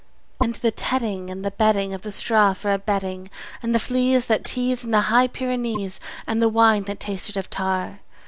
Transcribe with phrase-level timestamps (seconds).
[0.41, 3.29] And the tedding and the bedding Of the straw for a bedding,
[3.61, 7.51] And the fleas that tease in the High Pyrenees, And the wine that tasted of
[7.51, 7.99] tar?